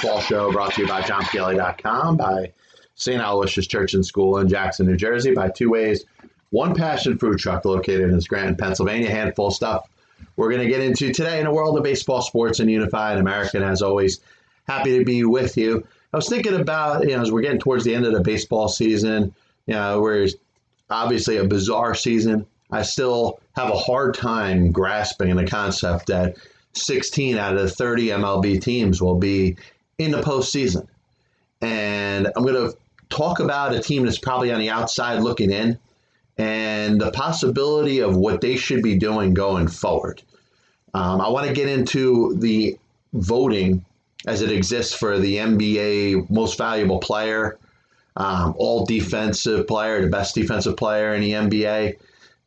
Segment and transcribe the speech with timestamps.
[0.00, 2.52] Basketball show brought to you by JohnPielli.com, by
[2.94, 3.20] St.
[3.20, 6.06] Aloysius Church and School in Jackson, New Jersey, by Two Ways,
[6.48, 9.10] One Passion Food Truck located in Scranton, Pennsylvania.
[9.10, 9.90] Handful of stuff
[10.36, 13.62] we're going to get into today in a world of baseball, sports, and unified American.
[13.62, 14.20] As always,
[14.66, 15.86] happy to be with you.
[16.14, 18.68] I was thinking about, you know, as we're getting towards the end of the baseball
[18.68, 19.34] season,
[19.66, 20.34] you know, where it's
[20.88, 26.36] obviously a bizarre season, I still have a hard time grasping the concept that
[26.72, 29.58] 16 out of the 30 MLB teams will be
[30.00, 30.86] in the postseason.
[31.60, 32.76] And I'm going to
[33.10, 35.78] talk about a team that's probably on the outside looking in
[36.38, 40.22] and the possibility of what they should be doing going forward.
[40.94, 42.78] Um, I want to get into the
[43.12, 43.84] voting
[44.26, 47.58] as it exists for the NBA most valuable player,
[48.16, 51.98] um, all defensive player, the best defensive player in the NBA.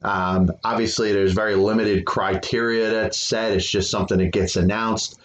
[0.01, 3.51] Um, obviously, there's very limited criteria that's set.
[3.53, 5.19] It's just something that gets announced.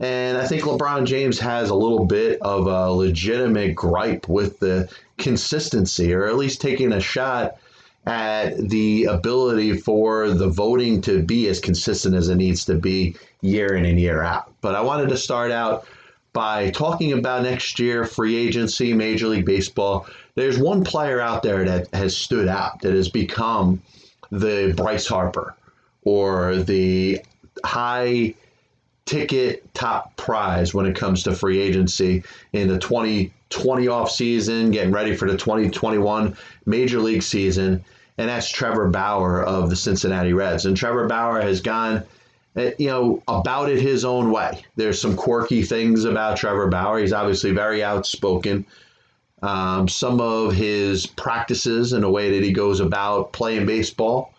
[0.00, 4.90] And I think LeBron James has a little bit of a legitimate gripe with the
[5.18, 7.58] consistency, or at least taking a shot
[8.06, 13.14] at the ability for the voting to be as consistent as it needs to be
[13.42, 14.50] year in and year out.
[14.62, 15.86] But I wanted to start out
[16.32, 20.06] by talking about next year free agency, Major League Baseball.
[20.34, 23.82] There's one player out there that has stood out that has become
[24.30, 25.54] the Bryce Harper
[26.04, 27.20] or the
[27.64, 28.34] high
[29.04, 34.92] ticket top prize when it comes to free agency in the 2020 off season, getting
[34.92, 37.84] ready for the 2021 Major League season
[38.20, 40.66] and that's Trevor Bauer of the Cincinnati Reds.
[40.66, 42.02] And Trevor Bauer has gone,
[42.54, 44.62] eh, you know, about it his own way.
[44.76, 46.98] There's some quirky things about Trevor Bauer.
[46.98, 48.66] He's obviously very outspoken.
[49.40, 54.34] Um, some of his practices and the way that he goes about playing baseball,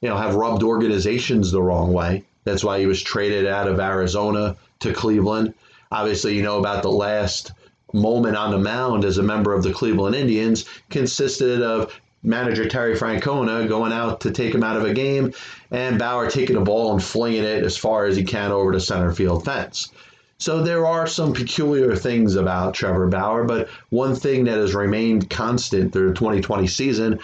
[0.00, 2.22] you know, have rubbed organizations the wrong way.
[2.46, 5.52] That's why he was traded out of Arizona to Cleveland.
[5.90, 7.50] Obviously, you know about the last
[7.92, 11.92] moment on the mound as a member of the Cleveland Indians consisted of
[12.22, 15.32] manager Terry Francona going out to take him out of a game,
[15.72, 18.80] and Bauer taking the ball and flinging it as far as he can over the
[18.80, 19.90] center field fence.
[20.38, 25.30] So there are some peculiar things about Trevor Bauer, but one thing that has remained
[25.30, 27.18] constant through the 2020 season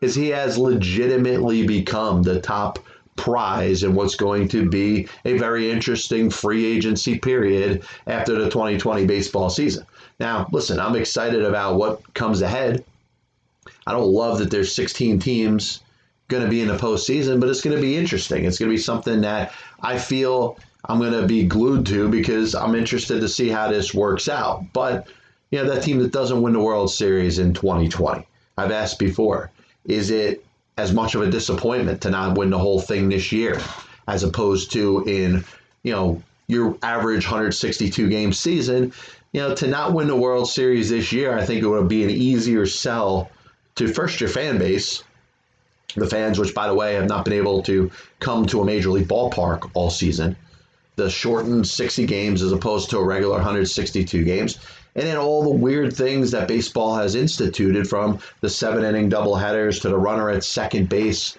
[0.00, 2.80] is he has legitimately become the top
[3.16, 9.06] prize in what's going to be a very interesting free agency period after the 2020
[9.06, 9.86] baseball season.
[10.20, 12.84] Now, listen, I'm excited about what comes ahead
[13.86, 15.80] I don't love that there's 16 teams
[16.28, 18.44] going to be in the postseason, but it's going to be interesting.
[18.44, 22.54] It's going to be something that I feel I'm going to be glued to because
[22.54, 24.72] I'm interested to see how this works out.
[24.72, 25.08] But
[25.50, 28.26] you know, that team that doesn't win the World Series in 2020,
[28.58, 29.50] I've asked before,
[29.84, 30.44] is it
[30.78, 33.60] as much of a disappointment to not win the whole thing this year,
[34.06, 35.44] as opposed to in
[35.82, 38.92] you know your average 162 game season?
[39.32, 42.04] You know, to not win the World Series this year, I think it would be
[42.04, 43.30] an easier sell
[43.74, 45.02] to first your fan base,
[45.94, 48.90] the fans, which by the way have not been able to come to a major
[48.90, 50.36] league ballpark all season,
[50.96, 54.58] the shortened 60 games as opposed to a regular 162 games,
[54.96, 59.36] and then all the weird things that baseball has instituted from the seven inning double
[59.36, 61.36] headers to the runner at second base,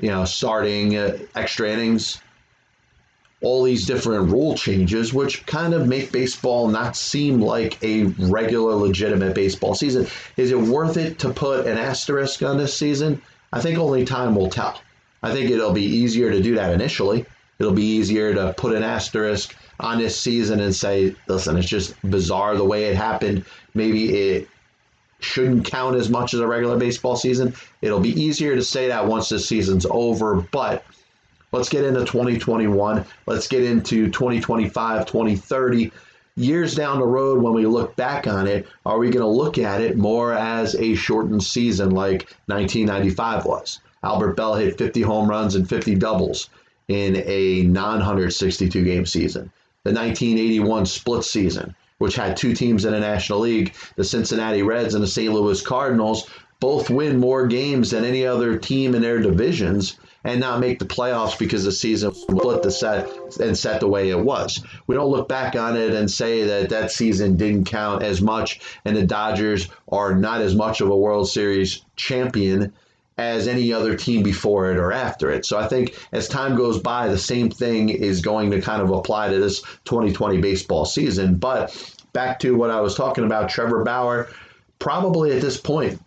[0.00, 2.20] you know, starting uh, extra innings
[3.42, 8.74] all these different rule changes, which kind of make baseball not seem like a regular,
[8.74, 10.06] legitimate baseball season.
[10.36, 13.20] Is it worth it to put an asterisk on this season?
[13.52, 14.80] I think only time will tell.
[15.22, 17.26] I think it'll be easier to do that initially.
[17.58, 21.94] It'll be easier to put an asterisk on this season and say, listen, it's just
[22.08, 23.44] bizarre the way it happened.
[23.74, 24.48] Maybe it
[25.20, 27.54] shouldn't count as much as a regular baseball season.
[27.82, 30.84] It'll be easier to say that once the season's over, but
[31.52, 33.04] Let's get into 2021.
[33.26, 35.92] Let's get into 2025, 2030.
[36.38, 39.56] Years down the road, when we look back on it, are we going to look
[39.56, 43.80] at it more as a shortened season like 1995 was?
[44.02, 46.50] Albert Belle hit 50 home runs and 50 doubles
[46.88, 49.50] in a non 162 game season.
[49.86, 54.94] The 1981 split season, which had two teams in the National League, the Cincinnati Reds
[54.94, 55.32] and the St.
[55.32, 56.28] Louis Cardinals,
[56.58, 60.86] both win more games than any other team in their divisions and not make the
[60.86, 64.60] playoffs because the season split the set and set the way it was.
[64.88, 68.58] We don't look back on it and say that that season didn't count as much
[68.84, 72.72] and the Dodgers are not as much of a World Series champion
[73.18, 75.46] as any other team before it or after it.
[75.46, 78.90] So I think as time goes by, the same thing is going to kind of
[78.90, 81.36] apply to this 2020 baseball season.
[81.36, 81.74] But
[82.12, 84.28] back to what I was talking about, Trevor Bauer,
[84.78, 86.00] probably at this point,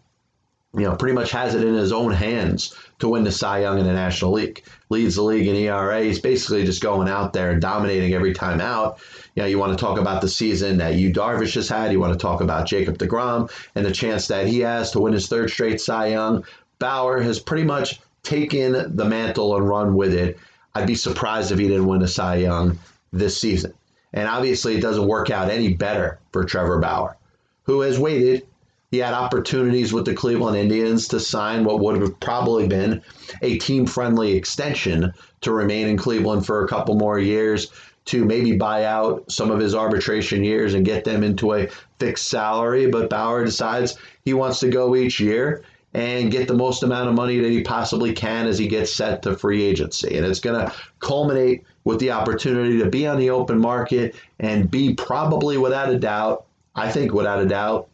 [0.76, 3.80] you know, pretty much has it in his own hands to win the Cy Young
[3.80, 4.64] in the National League.
[4.90, 6.04] Leads the league in ERA.
[6.04, 9.00] He's basically just going out there and dominating every time out.
[9.36, 11.92] You know, you want to talk about the season that Yu Darvish has had.
[11.92, 15.14] You want to talk about Jacob DeGrom and the chance that he has to win
[15.14, 16.44] his third straight Cy Young.
[16.80, 20.40] Bauer has pretty much taken the mantle and run with it.
[20.74, 22.80] I'd be surprised if he didn't win a Cy Young
[23.12, 23.74] this season.
[24.14, 27.18] And obviously, it doesn't work out any better for Trevor Bauer,
[27.64, 28.46] who has waited
[28.92, 33.04] he had opportunities with the Cleveland Indians to sign what would have probably been
[33.44, 37.72] a team friendly extension to remain in Cleveland for a couple more years,
[38.06, 41.68] to maybe buy out some of his arbitration years and get them into a
[42.00, 42.90] fixed salary.
[42.90, 43.96] But Bauer decides
[44.26, 45.62] he wants to go each year
[45.94, 49.24] and get the most amount of money that he possibly can as he gets set
[49.24, 50.18] to free agency.
[50.18, 54.70] And it's going to culminate with the opportunity to be on the open market and
[54.70, 56.46] be probably without a doubt,
[56.76, 57.90] I think without a doubt,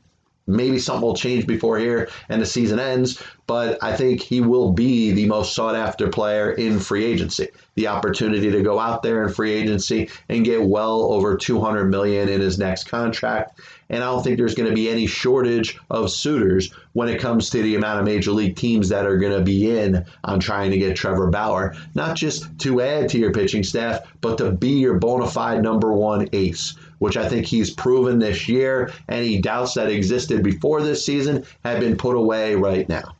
[0.48, 4.72] Maybe something will change before here and the season ends, but I think he will
[4.72, 7.48] be the most sought after player in free agency.
[7.74, 12.30] The opportunity to go out there in free agency and get well over 200 million
[12.30, 13.60] in his next contract.
[13.90, 17.50] And I don't think there's going to be any shortage of suitors when it comes
[17.50, 20.72] to the amount of major league teams that are going to be in on trying
[20.72, 24.80] to get Trevor Bauer, not just to add to your pitching staff, but to be
[24.80, 28.92] your bona fide number one ace which I think he's proven this year.
[29.10, 33.16] Any doubts that existed before this season have been put away right now.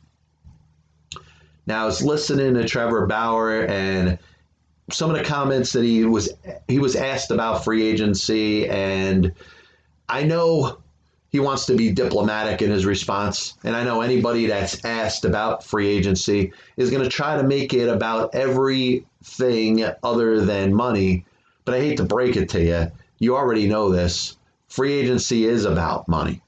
[1.66, 4.18] Now, I was listening to Trevor Bauer and
[4.90, 6.32] some of the comments that he was
[6.68, 9.32] he was asked about free agency, and
[10.08, 10.78] I know
[11.30, 13.54] he wants to be diplomatic in his response.
[13.64, 17.74] And I know anybody that's asked about free agency is going to try to make
[17.74, 21.26] it about everything other than money.
[21.64, 24.36] But I hate to break it to you you already know this.
[24.68, 26.42] Free agency is about money.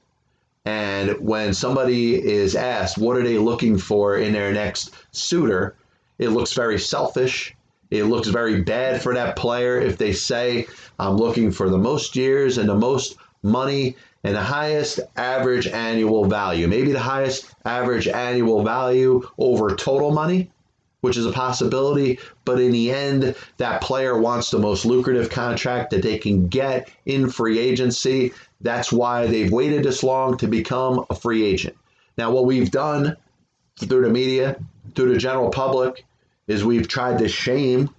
[0.65, 5.75] And when somebody is asked, what are they looking for in their next suitor?
[6.19, 7.55] It looks very selfish.
[7.89, 10.67] It looks very bad for that player if they say,
[10.99, 16.25] I'm looking for the most years and the most money and the highest average annual
[16.25, 16.67] value.
[16.67, 20.51] Maybe the highest average annual value over total money
[21.01, 22.19] which is a possibility.
[22.45, 26.89] But in the end, that player wants the most lucrative contract that they can get
[27.05, 28.33] in free agency.
[28.61, 31.77] That's why they've waited this long to become a free agent.
[32.17, 33.15] Now, what we've done
[33.79, 34.57] through the media,
[34.95, 36.05] through the general public,
[36.47, 37.89] is we've tried to shame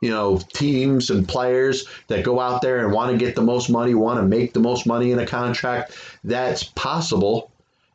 [0.00, 3.68] you know teams and players that go out there and want to get the most
[3.68, 5.92] money want to make the most money in a contract
[6.24, 7.50] that's possible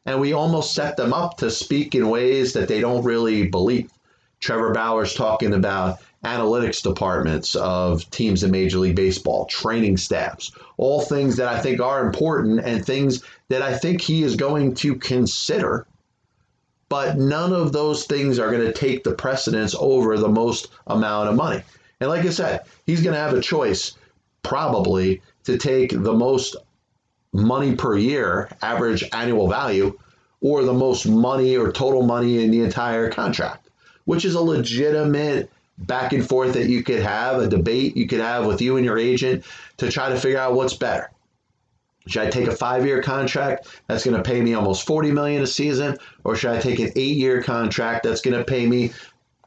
[0.05, 3.89] and we almost set them up to speak in ways that they don't really believe
[4.43, 10.99] Trevor Bauer's talking about analytics departments of teams in Major League Baseball, training staffs, all
[10.99, 14.95] things that I think are important and things that I think he is going to
[14.95, 15.87] consider.
[16.89, 21.29] But none of those things are going to take the precedence over the most amount
[21.29, 21.63] of money.
[22.01, 23.95] And like I said, he's going to have a choice
[24.41, 26.57] probably to take the most
[27.31, 29.97] money per year, average annual value,
[30.41, 33.63] or the most money or total money in the entire contract
[34.05, 38.19] which is a legitimate back and forth that you could have, a debate you could
[38.19, 39.43] have with you and your agent
[39.77, 41.09] to try to figure out what's better.
[42.07, 45.47] Should I take a five-year contract that's going to pay me almost 40 million a
[45.47, 48.91] season, or should I take an eight-year contract that's going to pay me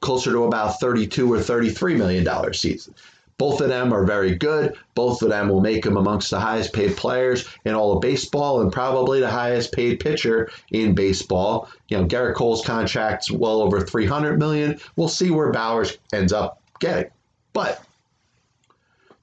[0.01, 2.95] closer to about 32 or 33 million dollars season?
[3.39, 4.77] Both of them are very good.
[4.95, 8.63] Both of them will make him amongst the highest paid players in all of baseball
[8.63, 11.69] and probably the highest paid pitcher in baseball.
[11.89, 14.81] You know, Gerrit Cole's contract's well over 300 million.
[14.97, 17.11] We'll see where Bauer's ends up getting.
[17.53, 17.83] But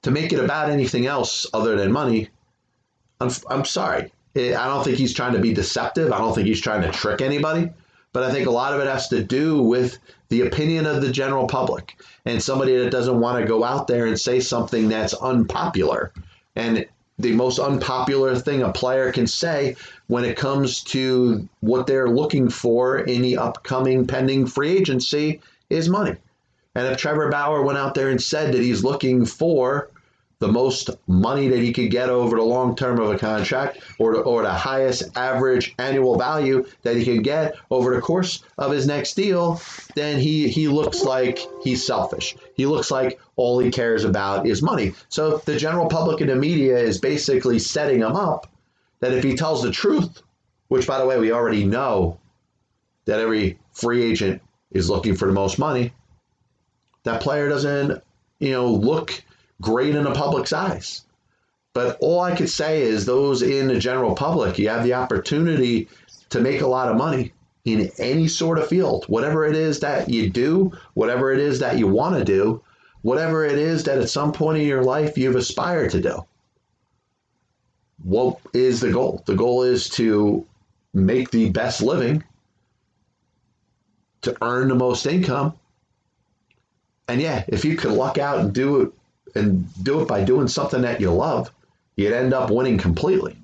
[0.02, 2.28] to make it about anything else other than money,
[3.20, 4.12] I'm, I'm sorry.
[4.36, 6.12] I don't think he's trying to be deceptive.
[6.12, 7.70] I don't think he's trying to trick anybody.
[8.14, 11.10] But I think a lot of it has to do with the opinion of the
[11.10, 15.14] general public and somebody that doesn't want to go out there and say something that's
[15.14, 16.12] unpopular.
[16.54, 16.86] And
[17.18, 19.74] the most unpopular thing a player can say
[20.06, 25.88] when it comes to what they're looking for in the upcoming pending free agency is
[25.88, 26.14] money.
[26.76, 29.90] And if Trevor Bauer went out there and said that he's looking for
[30.44, 34.16] the most money that he could get over the long term of a contract or,
[34.16, 38.86] or the highest average annual value that he could get over the course of his
[38.86, 39.58] next deal,
[39.94, 42.36] then he, he looks like he's selfish.
[42.56, 44.92] He looks like all he cares about is money.
[45.08, 48.46] So the general public and the media is basically setting him up
[49.00, 50.20] that if he tells the truth,
[50.68, 52.20] which by the way, we already know
[53.06, 55.94] that every free agent is looking for the most money,
[57.04, 58.02] that player doesn't,
[58.40, 59.24] you know, look
[59.60, 61.02] great in the public's eyes.
[61.72, 65.88] But all I could say is those in the general public, you have the opportunity
[66.30, 67.32] to make a lot of money
[67.64, 71.78] in any sort of field, whatever it is that you do, whatever it is that
[71.78, 72.62] you want to do,
[73.02, 76.24] whatever it is that at some point in your life you've aspired to do.
[78.02, 79.22] What is the goal?
[79.26, 80.46] The goal is to
[80.92, 82.22] make the best living,
[84.22, 85.54] to earn the most income.
[87.08, 88.92] And yeah, if you could luck out and do it
[89.34, 91.50] and do it by doing something that you love,
[91.96, 93.36] you'd end up winning completely.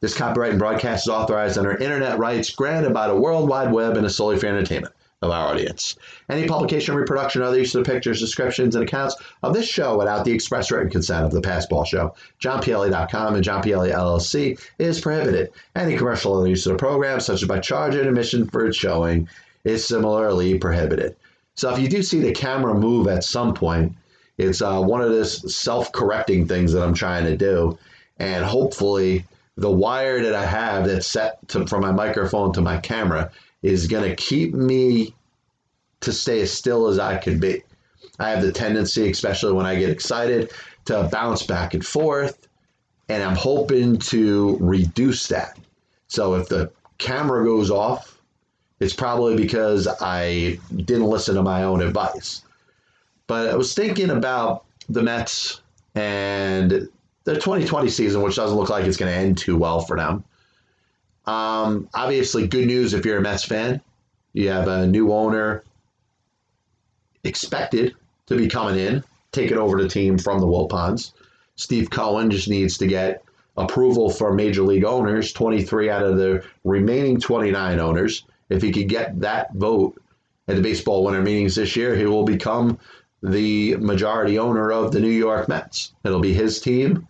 [0.00, 3.96] This copyright and broadcast is authorized under internet rights granted by the World Wide Web
[3.96, 5.96] and is solely for entertainment of our audience.
[6.28, 9.98] Any publication, reproduction, or other use of the pictures, descriptions, and accounts of this show
[9.98, 15.00] without the express written consent of the Passball Show, JohnPielli.com, and John Pielli LLC is
[15.00, 15.50] prohibited.
[15.74, 19.28] Any commercial other use of the program, such as by charging admission for its showing,
[19.64, 21.16] is similarly prohibited.
[21.58, 23.92] So if you do see the camera move at some point,
[24.36, 27.76] it's uh, one of those self-correcting things that I'm trying to do,
[28.18, 29.24] and hopefully
[29.56, 33.88] the wire that I have that's set to, from my microphone to my camera is
[33.88, 35.16] going to keep me
[36.02, 37.64] to stay as still as I can be.
[38.20, 40.52] I have the tendency, especially when I get excited,
[40.84, 42.46] to bounce back and forth,
[43.08, 45.58] and I'm hoping to reduce that.
[46.06, 48.17] So if the camera goes off,
[48.80, 52.42] it's probably because I didn't listen to my own advice.
[53.26, 55.60] But I was thinking about the Mets
[55.94, 56.88] and
[57.24, 60.24] the 2020 season, which doesn't look like it's going to end too well for them.
[61.26, 63.82] Um, obviously, good news if you're a Mets fan.
[64.32, 65.64] You have a new owner
[67.24, 67.94] expected
[68.26, 71.12] to be coming in, taking over the team from the Wilpons.
[71.56, 73.24] Steve Cohen just needs to get
[73.56, 78.24] approval from major league owners, 23 out of the remaining 29 owners.
[78.48, 80.00] If he could get that vote
[80.46, 82.78] at the baseball winter meetings this year, he will become
[83.22, 85.92] the majority owner of the New York Mets.
[86.04, 87.06] It'll be his team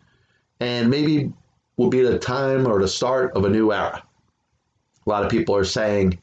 [0.60, 1.32] and maybe
[1.76, 4.02] will be the time or the start of a new era.
[5.06, 6.18] A lot of people are saying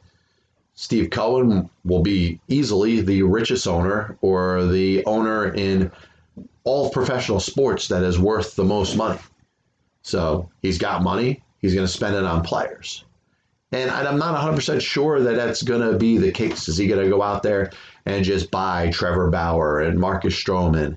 [0.75, 5.91] Steve Cohen will be easily the richest owner or the owner in
[6.65, 9.19] all professional sports that is worth the most money.
[10.01, 13.05] So he's got money, he's going to spend it on players.
[13.75, 16.69] And I'm not 100% sure that that's going to be the case.
[16.69, 17.71] Is he going to go out there
[18.05, 20.95] and just buy Trevor Bauer and Marcus Stroman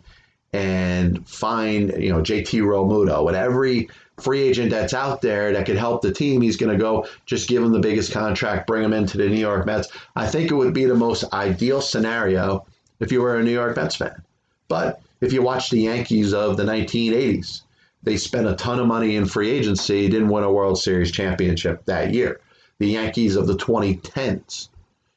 [0.52, 3.88] and find, you know, JT Realmuto and every
[4.20, 7.48] free agent that's out there that could help the team, he's going to go just
[7.48, 9.88] give him the biggest contract, bring him into the New York Mets.
[10.14, 12.64] I think it would be the most ideal scenario
[13.00, 14.22] if you were a New York Mets fan.
[14.68, 17.62] But if you watch the Yankees of the 1980s,
[18.04, 21.84] they spent a ton of money in free agency, didn't win a World Series championship
[21.86, 22.40] that year.
[22.78, 24.68] The Yankees of the 2010s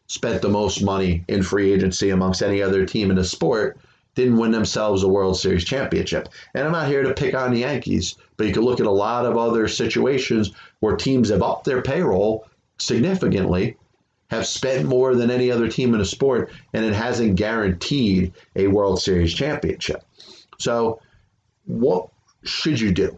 [0.08, 3.78] spent the most money in free agency amongst any other team in the sport
[4.16, 6.28] didn't win themselves a World Series championship.
[6.54, 8.92] And I'm not here to pick on the Yankees, but you can look at a
[8.92, 13.78] lot of other situations where teams have upped their payroll significantly,
[14.32, 18.68] have spent more than any other team in the sport, and it hasn't guaranteed a
[18.68, 20.04] World Series championship.
[20.58, 21.00] So,
[21.66, 22.10] what
[22.44, 23.18] should you do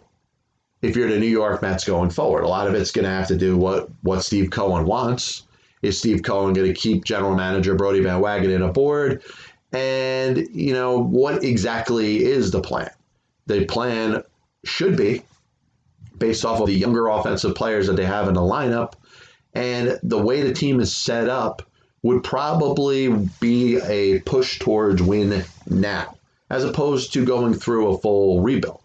[0.83, 2.43] if you're the New York Mets going forward?
[2.43, 5.43] A lot of it's going to have to do what what Steve Cohen wants.
[5.81, 9.23] Is Steve Cohen going to keep general manager Brodie Van Wagenen aboard?
[9.71, 12.91] And, you know, what exactly is the plan?
[13.47, 14.23] The plan
[14.63, 15.23] should be
[16.17, 18.93] based off of the younger offensive players that they have in the lineup.
[19.53, 21.63] And the way the team is set up
[22.01, 23.09] would probably
[23.39, 26.17] be a push towards win now,
[26.49, 28.82] as opposed to going through a full rebuild.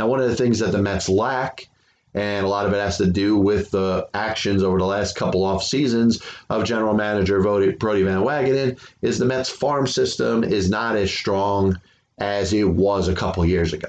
[0.00, 1.68] Now, one of the things that the Mets lack
[2.14, 5.44] and a lot of it has to do with the actions over the last couple
[5.44, 10.96] off seasons of general manager Brodie Van Wagenen is the Mets farm system is not
[10.96, 11.78] as strong
[12.16, 13.88] as it was a couple years ago.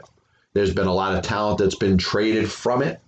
[0.51, 3.00] There's been a lot of talent that's been traded from it.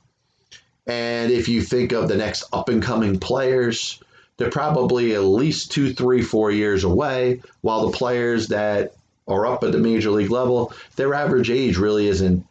[0.88, 4.02] And if you think of the next up and coming players,
[4.38, 8.94] they're probably at least two, three, four years away, while the players that
[9.28, 12.46] are up at the major league level, their average age really isn't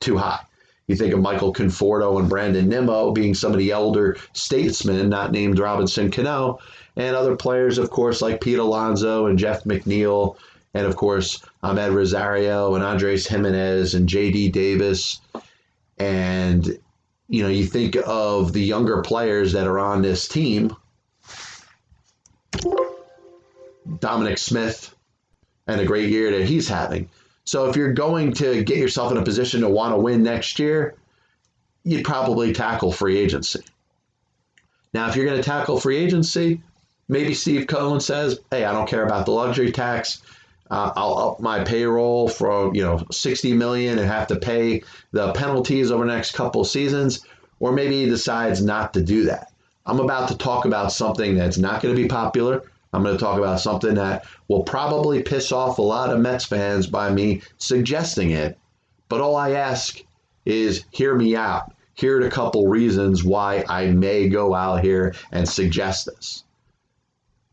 [0.00, 0.40] too high.
[0.86, 5.32] You think of Michael Conforto and Brandon Nimmo being some of the elder statesmen, not
[5.32, 6.60] named Robinson Cano,
[6.96, 10.36] and other players, of course, like Pete Alonso and Jeff McNeil,
[10.74, 14.50] and of course, Amed Rosario and Andres Gimenez and J.D.
[14.50, 15.20] Davis.
[15.98, 16.78] And,
[17.28, 20.76] you know, you think of the younger players that are on this team
[24.00, 24.94] Dominic Smith
[25.66, 27.08] and a great year that he's having.
[27.46, 30.58] So if you're going to get yourself in a position to want to win next
[30.58, 30.96] year,
[31.84, 33.60] you'd probably tackle free agency.
[34.92, 36.60] Now, if you're going to tackle free agency,
[37.08, 40.22] maybe Steve Cohen says, "Hey, I don't care about the luxury tax.
[40.68, 45.32] Uh, I'll up my payroll for you know 60 million and have to pay the
[45.32, 47.24] penalties over the next couple seasons."
[47.60, 49.52] Or maybe he decides not to do that.
[49.86, 52.64] I'm about to talk about something that's not going to be popular.
[52.92, 56.44] I'm going to talk about something that will probably piss off a lot of Mets
[56.44, 58.58] fans by me suggesting it.
[59.08, 60.02] But all I ask
[60.44, 61.72] is hear me out.
[61.94, 66.44] Here are a couple reasons why I may go out here and suggest this.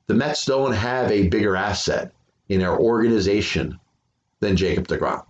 [0.08, 2.12] The Mets don't have a bigger asset
[2.50, 3.80] in their organization
[4.42, 5.26] than Jacob DeGrom.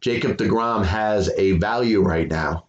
[0.00, 2.66] Jacob DeGrom has a value right now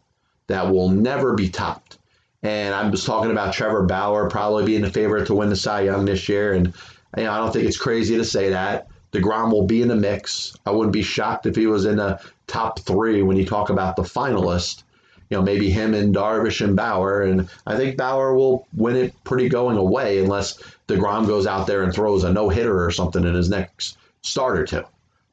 [0.47, 1.99] that will never be topped.
[2.47, 5.81] And I was talking about Trevor Bauer probably being the favorite to win the Cy
[5.81, 6.53] Young this year.
[6.53, 6.73] And
[7.17, 8.87] you know, I don't think it's crazy to say that.
[9.11, 10.55] DeGrom will be in the mix.
[10.65, 13.97] I wouldn't be shocked if he was in the top three when you talk about
[13.97, 14.83] the finalist.
[15.29, 17.21] You know, maybe him and Darvish and Bauer.
[17.21, 21.83] And I think Bauer will win it pretty going away unless DeGrom goes out there
[21.83, 24.85] and throws a no hitter or something in his next start or two.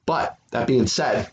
[0.04, 1.30] But that being said,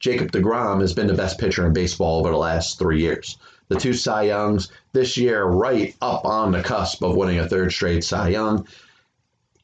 [0.00, 3.38] Jacob DeGrom has been the best pitcher in baseball over the last three years.
[3.68, 7.72] The two Cy Youngs this year, right up on the cusp of winning a third
[7.72, 8.66] straight Cy Young.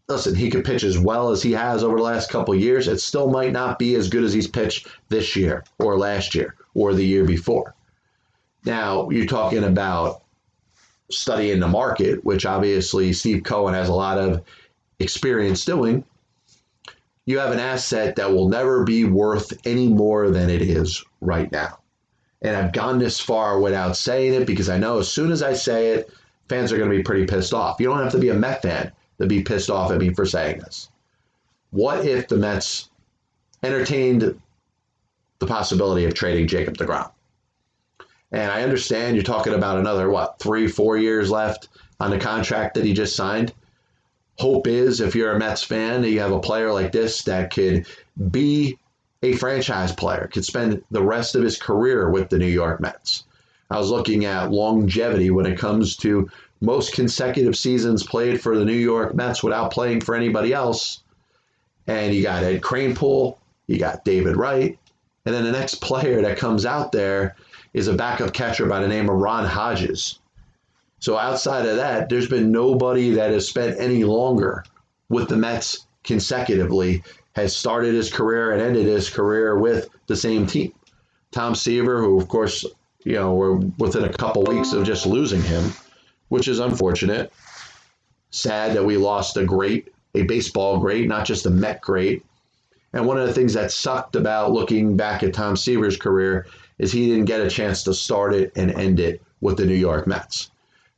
[0.09, 2.89] Listen, he could pitch as well as he has over the last couple years.
[2.89, 6.57] It still might not be as good as he's pitched this year or last year
[6.75, 7.75] or the year before.
[8.65, 10.23] Now, you're talking about
[11.11, 14.45] studying the market, which obviously Steve Cohen has a lot of
[14.99, 16.05] experience doing
[17.25, 21.51] you have an asset that will never be worth any more than it is right
[21.53, 21.79] now.
[22.43, 25.53] And I've gone this far without saying it because I know as soon as I
[25.53, 26.11] say it,
[26.49, 27.81] fans are going to be pretty pissed off.
[27.81, 30.27] You don't have to be a Met fan to be pissed off at me for
[30.27, 30.91] saying this.
[31.71, 32.91] What if the Mets
[33.63, 34.41] entertained
[35.39, 37.11] the possibility of trading Jacob DeGrom?
[38.33, 41.69] And I understand you're talking about another, what, three, four years left
[42.01, 43.53] on the contract that he just signed
[44.39, 47.53] hope is if you're a Mets fan that you have a player like this that
[47.53, 47.87] could
[48.31, 48.79] be
[49.23, 53.25] a franchise player, could spend the rest of his career with the New York Mets.
[53.71, 56.29] I was looking at longevity when it comes to
[56.61, 61.03] most consecutive seasons played for the New York Mets without playing for anybody else.
[61.87, 64.79] And you got Ed Kranepool, you got David Wright,
[65.25, 67.37] and then the next player that comes out there
[67.73, 70.19] is a backup catcher by the name of Ron Hodges.
[71.01, 74.65] So outside of that, there's been nobody that has spent any longer
[75.09, 77.03] with the Mets consecutively,
[77.35, 80.73] has started his career and ended his career with the same team.
[81.31, 82.65] Tom Seaver, who of course,
[83.05, 85.73] you know, we're within a couple weeks of just losing him,
[86.29, 87.33] which is unfortunate.
[88.31, 92.25] Sad that we lost a great, a baseball great, not just a Met great.
[92.93, 96.47] And one of the things that sucked about looking back at Tom Seaver's career
[96.79, 99.75] is he didn't get a chance to start it and end it with the New
[99.75, 100.51] York Mets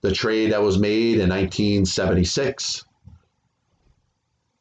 [0.05, 2.85] the trade that was made in 1976.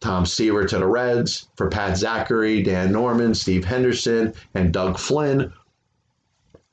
[0.03, 5.53] Tom Seaver to the Reds for Pat Zachry, Dan Norman, Steve Henderson, and Doug Flynn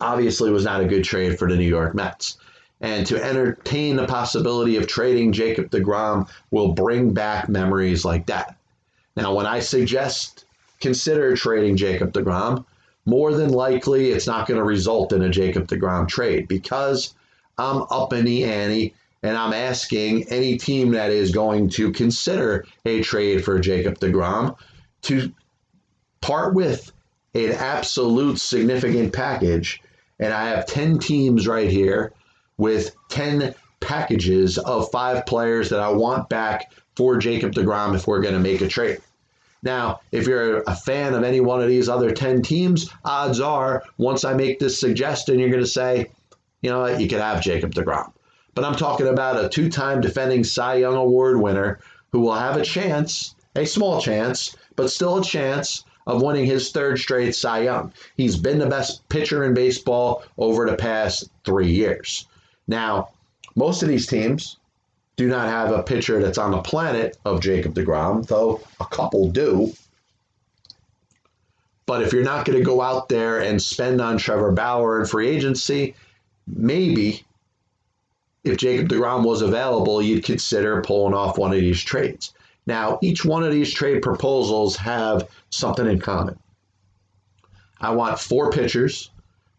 [0.01, 2.39] obviously was not a good trade for the New York Mets.
[2.81, 8.57] And to entertain the possibility of trading Jacob DeGrom will bring back memories like that.
[9.15, 10.45] Now, when I suggest
[10.81, 12.65] consider trading Jacob DeGrom,
[13.07, 17.15] more than likely it's not going to result in a Jacob DeGrom trade because
[17.59, 22.67] I'm up in the ante and I'm asking any team that is going to consider
[22.85, 24.57] a trade for Jacob DeGrom
[25.03, 25.33] to
[26.21, 26.91] part with
[27.35, 29.83] an absolute significant package.
[30.19, 32.13] And I have 10 teams right here
[32.57, 38.21] with 10 packages of five players that I want back for Jacob DeGrom if we're
[38.21, 38.99] going to make a trade.
[39.63, 43.83] Now, if you're a fan of any one of these other 10 teams, odds are
[43.99, 46.11] once I make this suggestion, you're going to say,
[46.63, 47.01] you know what?
[47.01, 48.13] You could have Jacob DeGrom.
[48.55, 51.79] But I'm talking about a two time defending Cy Young Award winner
[52.13, 56.71] who will have a chance, a small chance, but still a chance of winning his
[56.73, 57.93] third straight Cy Young.
[58.17, 62.27] He's been the best pitcher in baseball over the past three years.
[62.67, 63.11] Now,
[63.55, 64.57] most of these teams
[65.17, 69.29] do not have a pitcher that's on the planet of Jacob DeGrom, though a couple
[69.31, 69.73] do.
[71.87, 75.07] But if you're not going to go out there and spend on Trevor Bauer in
[75.07, 75.95] free agency,
[76.47, 77.25] maybe
[78.45, 82.33] if Jacob DeGrom was available, you'd consider pulling off one of these trades.
[82.67, 86.39] Now, each one of these trade proposals have something in common.
[87.81, 89.11] I want four pitchers,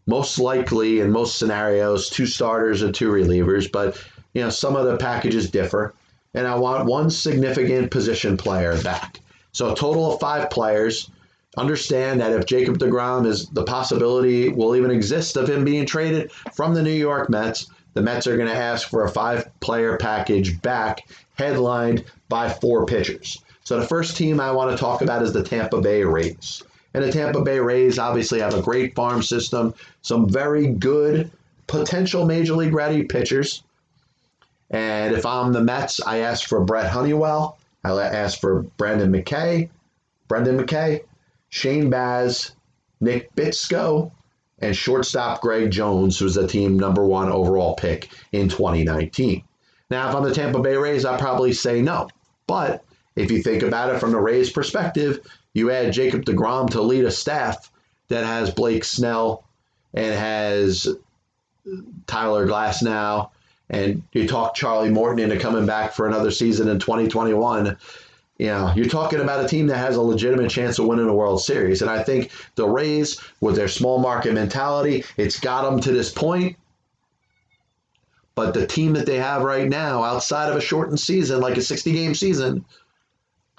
[0.07, 4.01] most likely in most scenarios, two starters and two relievers, but
[4.33, 5.93] you know, some of the packages differ.
[6.33, 9.19] And I want one significant position player back.
[9.51, 11.09] So a total of five players
[11.57, 16.31] understand that if Jacob DeGrom is the possibility will even exist of him being traded
[16.53, 19.97] from the New York Mets, the Mets are going to ask for a five player
[19.97, 23.41] package back, headlined by four pitchers.
[23.63, 26.63] So the first team I want to talk about is the Tampa Bay Rays.
[26.93, 31.31] And the Tampa Bay Rays obviously have a great farm system, some very good
[31.67, 33.63] potential major league ready pitchers.
[34.69, 37.57] And if I'm the Mets, I ask for Brent Honeywell.
[37.83, 39.69] I ask for Brandon McKay,
[40.27, 41.03] Brendan McKay,
[41.49, 42.51] Shane Baz,
[42.99, 44.11] Nick Bitsko,
[44.61, 49.43] and shortstop Greg Jones, who's the team number one overall pick in 2019.
[49.89, 52.09] Now, if I'm the Tampa Bay Rays, I'd probably say no.
[52.47, 52.83] But
[53.15, 55.19] if you think about it from the Rays' perspective,
[55.53, 57.71] you add Jacob DeGrom to lead a staff
[58.07, 59.43] that has Blake Snell
[59.93, 60.87] and has
[62.07, 63.29] Tyler Glasnow,
[63.69, 67.77] and you talk Charlie Morton into coming back for another season in 2021
[68.41, 71.13] you know, you're talking about a team that has a legitimate chance of winning a
[71.13, 71.83] World Series.
[71.83, 76.11] And I think the Rays, with their small market mentality, it's got them to this
[76.11, 76.57] point.
[78.33, 81.61] But the team that they have right now, outside of a shortened season, like a
[81.61, 82.65] 60 game season,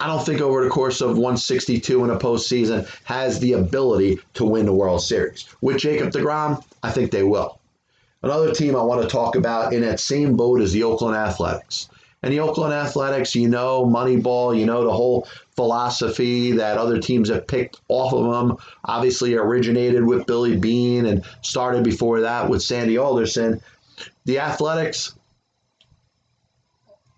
[0.01, 4.43] I don't think over the course of 162 in a postseason has the ability to
[4.43, 5.45] win the World Series.
[5.61, 7.57] With Jacob DeGrom, I think they will.
[8.21, 11.87] Another team I want to talk about in that same boat is the Oakland Athletics.
[12.23, 17.29] And the Oakland Athletics, you know, Moneyball, you know, the whole philosophy that other teams
[17.29, 22.63] have picked off of them, obviously originated with Billy Beane and started before that with
[22.63, 23.61] Sandy Alderson.
[24.23, 25.13] The Athletics,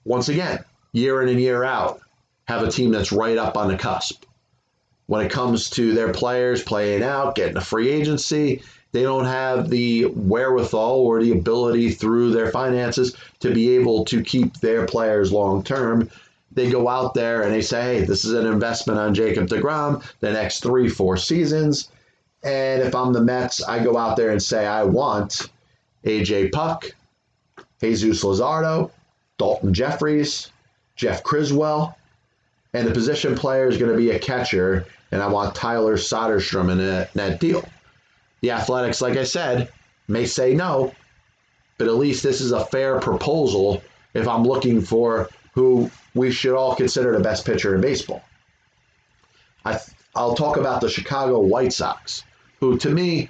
[0.04, 2.02] once again, year in and year out,
[2.46, 4.26] have a team that's right up on the cusp.
[5.06, 8.64] When it comes to their players playing out, getting a free agency,
[8.96, 14.24] they don't have the wherewithal or the ability through their finances to be able to
[14.24, 16.10] keep their players long term.
[16.54, 20.02] They go out there and they say, hey, this is an investment on Jacob DeGrom
[20.22, 21.90] the next three, four seasons.
[22.46, 25.50] And if I'm the Mets, I go out there and say, I want
[26.06, 26.96] AJ Puk,
[27.82, 28.92] Jesus Luzardo,
[29.38, 30.54] Daulton Jefferies,
[30.96, 31.98] Jeff Criswell,
[32.74, 36.72] and the position player is going to be a catcher, and I want Tyler Soderstrom
[36.72, 37.68] in that, in that deal.
[38.46, 39.70] The Athletics, like I said,
[40.08, 40.94] may say no,
[41.80, 43.82] but at least this is a fair proposal
[44.14, 48.22] if I'm looking for who we should all consider the best pitcher in baseball.
[49.66, 49.80] I,
[50.16, 52.24] I'll talk about the Chicago White Sox,
[52.60, 53.30] who to me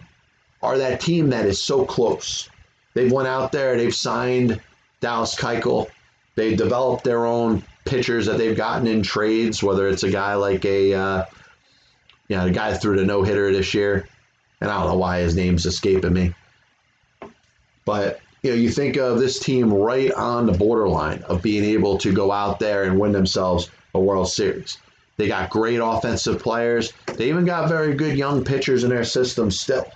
[0.62, 2.49] are that team that is so close.
[2.93, 4.60] They've went out there, they've signed
[4.99, 5.88] Dallas Keuchel,
[6.36, 10.65] they've developed their own pitchers that they've gotten in trades, whether it's a guy like
[10.65, 11.25] a, uh,
[12.28, 14.10] you know, the guy threw the no hitter this year,
[14.62, 16.34] and I don't know why his name's escaping me.
[17.86, 21.98] But you know, you think of this team right on the borderline of being able
[22.00, 24.78] to go out there and win themselves a World Series.
[25.18, 26.94] They got great offensive players.
[27.15, 29.89] They even got very good young pitchers in their system still.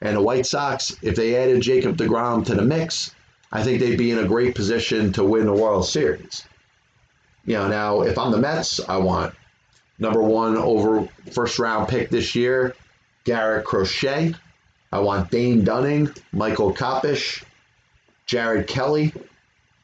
[0.00, 3.14] And the White Sox, if they added Jacob DeGrom to the mix,
[3.50, 6.44] I think they'd be in a great position to win the World Series.
[7.44, 9.34] You know, now if I'm the Mets, I want
[9.98, 12.74] number one over first round pick this year,
[13.24, 14.34] Garrett Crochet.
[14.92, 17.42] I want Dane Dunning, Michael Kopech,
[18.26, 19.14] Jared Kelley,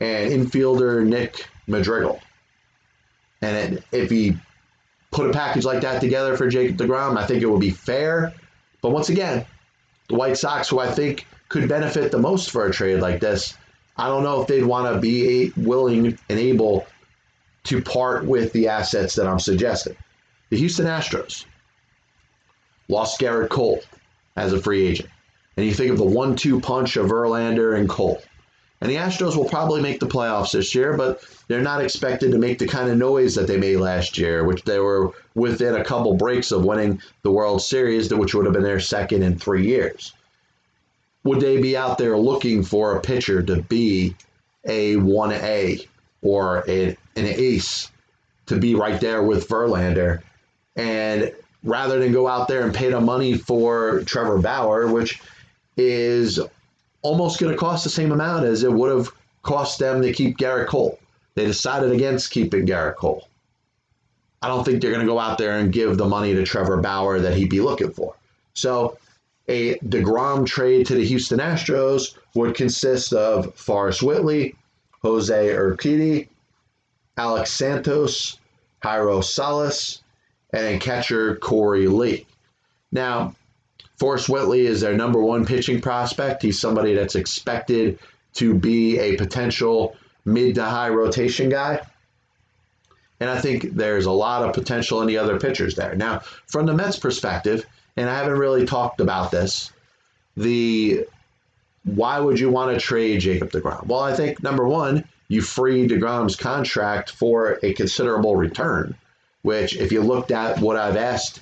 [0.01, 2.21] and infielder Nick Madrigal.
[3.41, 4.37] And if he
[5.11, 8.35] put a package like that together for Jacob DeGrom, I think it would be fair.
[8.83, 9.45] But once again,
[10.09, 13.57] the White Sox, who I think could benefit the most for a trade like this,
[13.97, 16.87] I don't know if they'd want to be willing and able
[17.65, 19.97] to part with the assets that I'm suggesting.
[20.51, 21.45] The Houston Astros,
[22.89, 23.81] lost Gerrit Cole
[24.37, 25.09] as a free agent.
[25.57, 28.23] And you think of the one two punch of Verlander and Cole.
[28.81, 32.39] And the Astros will probably make the playoffs this year, but they're not expected to
[32.39, 35.85] make the kind of noise that they made last year, which they were within a
[35.85, 39.67] couple breaks of winning the World Series, which would have been their second in three
[39.67, 40.13] years.
[41.25, 44.15] Would they be out there looking for a pitcher to be
[44.65, 45.89] a 1A
[46.23, 46.97] or a, an
[47.27, 47.91] ace
[48.47, 50.23] to be right there with Verlander?
[50.77, 51.33] And
[51.65, 55.21] rather than go out there and pay the money for Trevor Bauer, which
[55.77, 56.41] is
[57.03, 59.11] almost going to cost the same amount as it would have
[59.43, 60.99] cost them to keep Gerrit Cole.
[61.35, 63.29] They decided against keeping Gerrit Cole.
[64.43, 66.81] I don't think they're going to go out there and give the money to Trevor
[66.81, 68.15] Bauer that he'd be looking for.
[68.55, 68.99] So,
[69.49, 74.55] a DeGrom trade to the Houston Astros would consist of Forrest Whitley,
[75.03, 76.29] Jose Urquidy,
[77.17, 78.39] Alex Santos,
[78.83, 80.03] Jairo Solis,
[80.53, 82.27] and catcher Korey Lee.
[82.91, 83.35] Now,
[83.99, 86.43] Forrest Whitley is their number one pitching prospect.
[86.43, 87.99] He's somebody that's expected
[88.35, 91.81] to be a potential mid to high rotation guy.
[93.21, 95.97] And I think there's a lot of potential in the other pitchers there.
[95.97, 99.73] Now, from the Mets' perspective, and I haven't really talked about this,
[100.37, 101.05] the
[101.83, 103.87] why would you want to trade Jacob DeGrom?
[103.87, 108.95] Well, I think number one, you free DeGrom's contract for a considerable return,
[109.49, 111.41] which, if you looked at what I've asked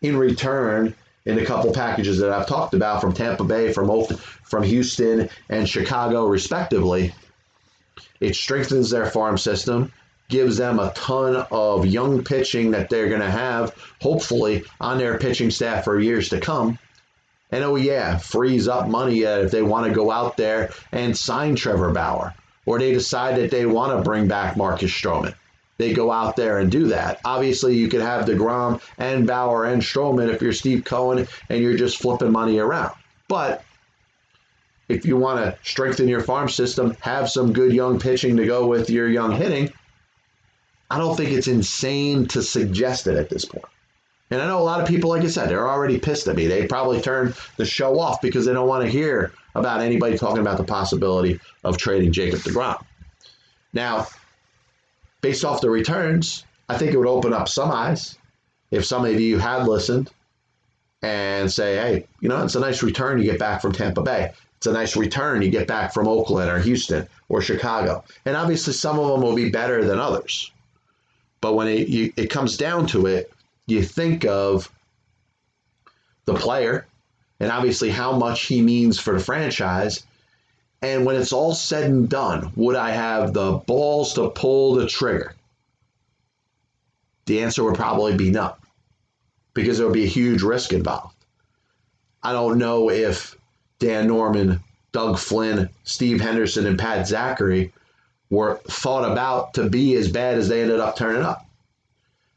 [0.00, 0.94] in return
[1.24, 4.04] in a couple packages that I've talked about from Tampa Bay, from
[4.44, 7.12] from Houston, and Chicago, respectively,
[8.20, 9.92] it strengthens their farm system,
[10.28, 15.18] gives them a ton of young pitching that they're going to have, hopefully, on their
[15.18, 16.78] pitching staff for years to come.
[17.50, 21.16] And oh, yeah, frees up money uh, if they want to go out there and
[21.16, 22.34] sign Trevor Bauer,
[22.66, 25.34] or they decide that they want to bring back Marcus Stroman.
[25.78, 27.20] They go out there and do that.
[27.24, 31.76] Obviously, you could have DeGrom and Bauer and Stroman if you're Steve Cohen and you're
[31.76, 32.94] just flipping money around.
[33.28, 33.64] But
[34.88, 38.66] if you want to strengthen your farm system, have some good young pitching to go
[38.66, 39.72] with your young hitting,
[40.90, 43.66] I don't think it's insane to suggest it at this point.
[44.30, 46.46] And I know a lot of people, like I said, they're already pissed at me.
[46.46, 50.40] They probably turn the show off because they don't want to hear about anybody talking
[50.40, 52.82] about the possibility of trading Jacob DeGrom.
[53.72, 54.06] Now,
[55.20, 58.18] based off the returns, I think it would open up some eyes
[58.70, 60.10] if some of you had listened
[61.02, 64.32] and say, hey, you know, it's a nice return you get back from Tampa Bay.
[64.56, 68.04] It's a nice return you get back from Oakland or Houston or Chicago.
[68.24, 70.50] And obviously, some of them will be better than others.
[71.40, 73.32] But when it, you, it comes down to it,
[73.66, 74.70] you think of
[76.24, 76.86] the player
[77.38, 80.04] and obviously how much he means for the franchise.
[80.80, 84.86] And when it's all said and done, would I have the balls to pull the
[84.86, 85.34] trigger?
[87.26, 88.54] The answer would probably be no,
[89.54, 91.14] because there would be a huge risk involved.
[92.22, 93.36] I don't know if
[93.80, 94.60] Dan Norman,
[94.92, 97.72] Doug Flynn, Steve Henderson, and Pat Zachry
[98.30, 101.46] were thought about to be as bad as they ended up turning up.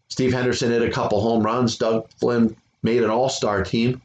[0.10, 1.77] Steve Henderson hit a couple home runs.
[1.77, 4.01] Doug Flynn made an all star team.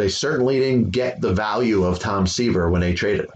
[0.00, 3.34] They certainly didn't get the value of Tom Seaver when they traded him.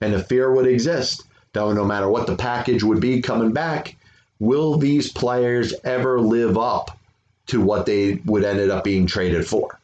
[0.00, 3.96] And the fear would exist that no matter what the package would be coming back,
[4.38, 6.98] will these players ever live up
[7.46, 9.78] to what they would ended up being traded for?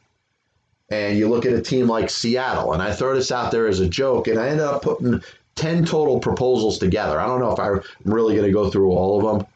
[0.90, 3.80] And you look at a team like Seattle, and I throw this out there as
[3.80, 5.22] a joke, and I ended up putting
[5.54, 7.18] 10 total proposals together.
[7.18, 9.46] I don't know if I'm really going to go through all of them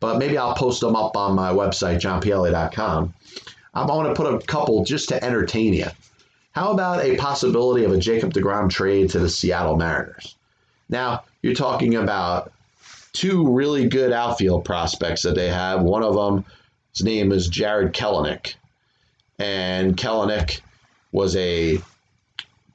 [0.00, 3.14] but maybe I'll post them up on my website, johnpielli.com.
[3.74, 5.86] I'm going to put a couple just to entertain you.
[6.56, 10.36] How about a possibility of a Jacob DeGrom trade to the Seattle Mariners?
[10.88, 12.50] Now, you're talking about
[13.12, 15.82] two really good outfield prospects that they have.
[15.82, 16.46] One of them,
[16.94, 18.54] his name is Jarred Kelenic.
[19.38, 20.62] And Kelenic
[21.12, 21.78] was a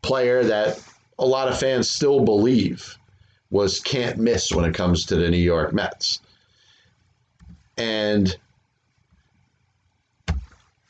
[0.03, 0.79] player that
[1.17, 2.99] a lot of fans still believe
[3.49, 6.19] was can't miss when it comes to the New York Mets.
[7.77, 8.37] And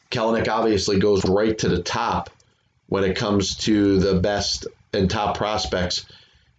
[0.09, 2.29] Kelenic obviously goes right to the top
[2.91, 6.05] when it comes to the best and top prospects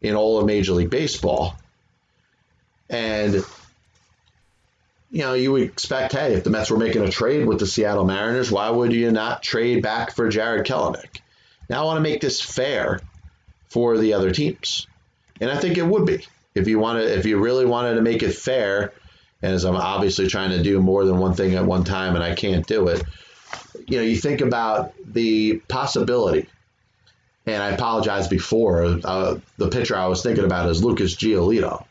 [0.00, 1.54] in all of Major League Baseball.
[2.88, 3.34] And
[5.10, 7.66] you know, you would expect, hey, if the Mets were making a trade with the
[7.66, 11.20] Seattle Mariners, why would you not trade back for Jarred Kelenic?
[11.68, 13.00] Now I want to make this fair
[13.68, 14.86] for the other teams.
[15.38, 16.24] And I think it would be.
[16.54, 18.94] If you wanted if you really wanted to make it fair,
[19.42, 22.24] and as I'm obviously trying to do more than one thing at one time and
[22.24, 23.02] I can't do it.
[23.86, 26.48] You know, you think about the possibility,
[27.46, 31.84] and I apologize before, uh, the pitcher I was thinking about is Lucas Giolito,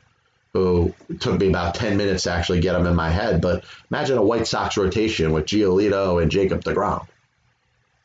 [0.53, 3.41] who took me about 10 minutes to actually get him in my head.
[3.41, 7.07] But imagine a White Sox rotation with Giolito and Jacob DeGrom.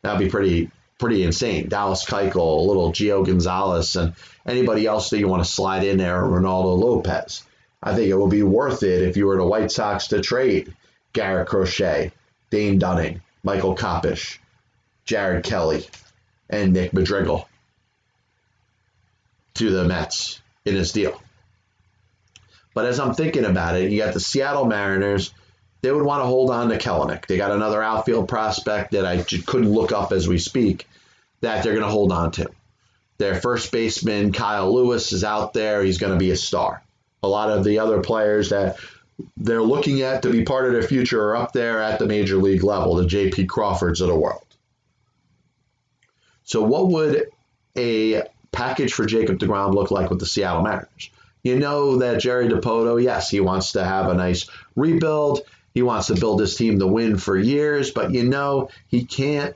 [0.03, 1.69] That'd be pretty pretty insane.
[1.69, 4.15] Dallas Keuchel, a little Gio Gonzalez, and
[4.47, 7.45] anybody else that you want to slide in there, Reynaldo Lopez.
[7.83, 10.75] I think it would be worth it if you were the White Sox to trade
[11.13, 12.13] Garrett Crochet,
[12.51, 14.39] Dane Dunning, Michael Kopech,
[15.05, 15.87] Jared Kelley,
[16.51, 17.49] and Nick Madrigal
[19.55, 21.23] to the Mets in this deal.
[22.75, 25.33] But as I'm thinking about it, you got the Seattle Mariners.
[25.81, 27.27] They would want to hold on to Kelenic.
[27.27, 30.89] They got another outfield prospect that I couldn't look up as we speak
[31.41, 32.49] that they're going to hold on to.
[33.19, 35.85] Their first baseman, Kyle Lewis, is out there.
[35.85, 36.83] He's going to be a star
[37.23, 38.79] a lot of the other players that
[39.37, 42.37] they're looking at to be part of their future are up there at the major
[42.37, 43.47] league level, the J.P.
[43.47, 44.43] Crawfords of the world.
[46.45, 47.31] So, what would
[47.77, 51.11] a package for Jacob DeGrom look like with the Seattle Mariners?
[51.43, 55.43] You know that Jerry Dipoto, yes, he wants to have a nice rebuild.
[55.75, 59.55] He wants to build his team to win for years, but you know he can't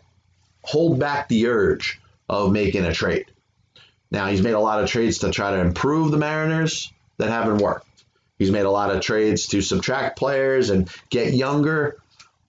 [0.62, 3.26] hold back the urge of making a trade.
[4.10, 7.58] Now, he's made a lot of trades to try to improve the Mariners that haven't
[7.58, 7.86] worked.
[8.40, 11.98] He's made a lot of trades to subtract players and get younger.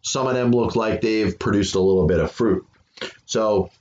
[0.01, 2.65] Some of them look like they've produced a little bit of fruit.
[3.25, 3.71] So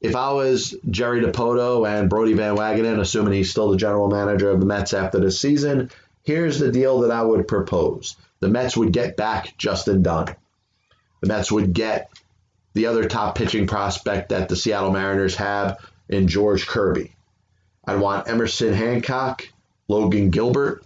[0.00, 4.50] if I was Jerry Dipoto and Brodie Van Wagenen, assuming he's still the general manager
[4.50, 5.92] of the Mets after this season,
[6.24, 8.16] here's the deal that I would propose.
[8.40, 10.34] The Mets would get back Justin Dunn.
[11.20, 12.10] The Mets would get
[12.74, 15.78] the other top pitching prospect that the Seattle Mariners have
[16.08, 17.14] in George Kirby.
[17.84, 19.48] I'd want Emerson Hancock,
[19.86, 20.82] Logan Gilbert,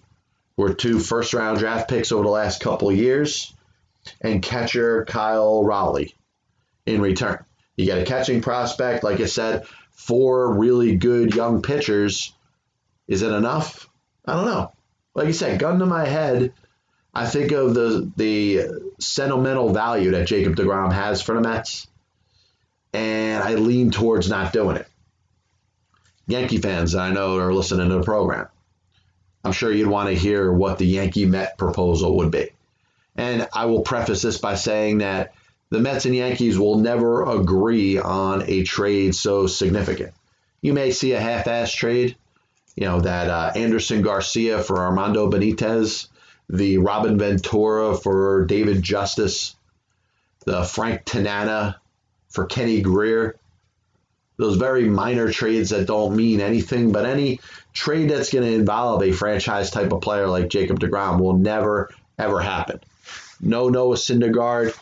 [0.56, 3.52] who are two first round draft picks over the last couple years,
[4.20, 6.14] and catcher Kyle Raleigh
[6.86, 7.44] in return.
[7.76, 12.32] You get a catching prospect, like I said, four really good young pitchers.
[13.08, 13.88] Is it enough?
[14.24, 14.72] I don't know.
[15.14, 16.52] Like I said, gun to my head,
[17.14, 18.66] I think of the the
[18.98, 21.86] sentimental value that Jacob DeGrom has for the Mets,
[22.92, 24.88] and I lean towards not doing it.
[26.26, 28.48] Yankee fans I know are listening to the program,
[29.44, 32.50] I'm sure you'd want to hear what the Yankee Met proposal would be.
[33.16, 35.34] And I will preface this by saying that
[35.70, 40.14] the Mets and Yankees will never agree on a trade so significant.
[40.60, 42.16] You may see a half ass trade,
[42.74, 46.08] you know, that uh, Anderson Garcia for Armando Benitez,
[46.48, 49.56] the Robin Ventura for David Justice,
[50.44, 51.80] the Frank Tanana
[52.28, 53.36] for Kenny Greer.
[54.36, 57.40] Those very minor trades that don't mean anything, but any
[57.72, 61.90] trade that's going to involve a franchise type of player like Jacob DeGrom will never,
[62.18, 62.80] ever happen.
[63.40, 64.76] No Noah Syndergaard,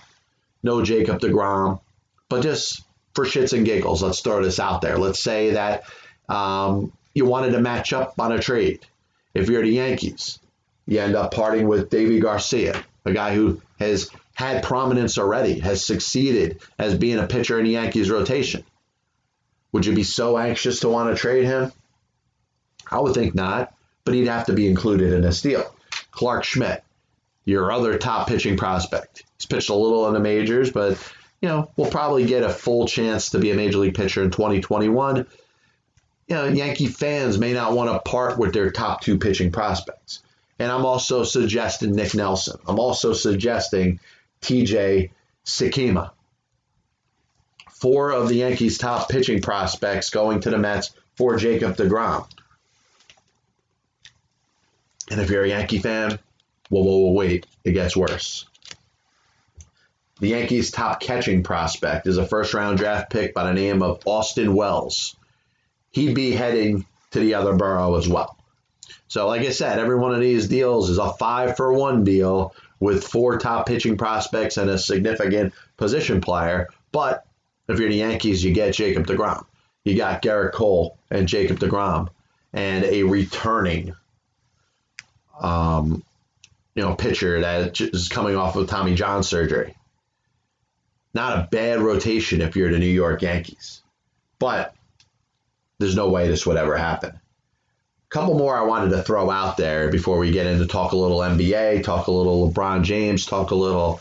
[0.63, 1.81] no Jacob DeGrom,
[2.29, 2.83] but just
[3.15, 4.97] for shits and giggles, let's throw this out there.
[4.97, 5.85] Let's say that
[6.29, 8.87] um, you wanted to match up on a trade.
[9.35, 10.39] If you're the Yankees,
[10.87, 15.85] you end up parting with Deivi Garcia, a guy who has had prominence already, has
[15.85, 18.65] succeeded as being a pitcher in the Yankees rotation.
[19.73, 21.73] Would you be so anxious to want to trade him?
[22.91, 25.75] I would think not, but he'd have to be included in this deal.
[26.11, 26.85] Clarke Schmidt,
[27.45, 29.25] your other top pitching prospect.
[29.39, 30.99] He's pitched a little in the majors, but
[31.41, 34.31] you know, we'll probably get a full chance to be a major league pitcher in
[34.31, 35.27] 2021.
[36.29, 40.23] You know, Yankee fans may not want to part with their top two pitching prospects.
[40.59, 42.61] And I'm also suggesting Nick Nelson.
[42.69, 43.99] I'm also suggesting
[44.43, 45.11] TJ
[45.45, 46.13] Sikkema.
[47.83, 52.29] Four of the Yankees' top pitching prospects going to the Mets for Jacob DeGrom.
[55.11, 56.21] And if you're a Yankee fan,
[56.69, 58.47] whoa, whoa, whoa, wait, it gets worse.
[60.21, 64.07] The Yankees' top catching prospect is a first round draft pick by the name of
[64.07, 65.17] Austin Wells.
[65.91, 68.39] He'd be heading to the other borough as well.
[69.09, 72.55] So, like I said, every one of these deals is a five for one deal
[72.79, 76.69] with four top pitching prospects and a significant position player.
[76.93, 77.27] But
[77.73, 79.45] if you're the Yankees, you get Jacob DeGrom.
[79.85, 82.09] You got Gerrit Cole and Jacob DeGrom
[82.53, 83.95] and a returning
[85.41, 86.05] um,
[86.75, 89.75] you know, pitcher that is coming off of Tommy John surgery.
[91.15, 93.83] Not a bad rotation if you're the New York Yankees.
[94.39, 94.75] But
[95.79, 97.19] there's no way this would ever happen.
[98.09, 101.19] Couple more I wanted to throw out there before we get into talk a little
[101.19, 104.01] NBA, talk a little LeBron James, talk a little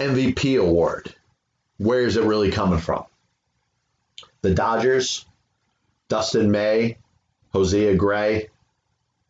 [0.00, 1.14] MVP award.
[1.78, 3.04] Where is it really coming from?
[4.42, 5.24] The Dodgers,
[6.08, 6.98] Dustin May,
[7.52, 8.48] Josiah Gray,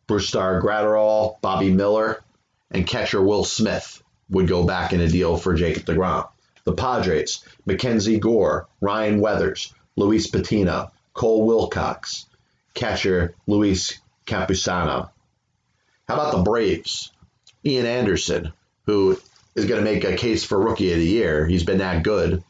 [0.07, 2.23] Brusdar Graterol, Bobby Miller,
[2.71, 6.27] and catcher Will Smith would go back in a deal for Jacob DeGrom.
[6.63, 12.25] The Padres, Mackenzie Gore, Ryan Weathers, Luis Patino, Cole Wilcox,
[12.73, 15.09] catcher Luis Campusano.
[16.07, 17.11] How about the Braves?
[17.65, 18.53] Ian Anderson,
[18.85, 19.19] who
[19.55, 21.45] is going to make a case for Rookie of the Year.
[21.45, 22.43] He's been that good.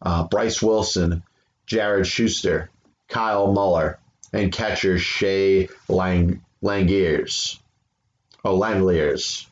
[0.00, 1.22] Uh, Bryce Wilson,
[1.66, 2.70] Jared Schuster,
[3.08, 3.98] Kyle Muller,
[4.32, 7.58] and catcher Shea Lang- Langeliers.
[8.44, 9.46] Oh, Langeliers.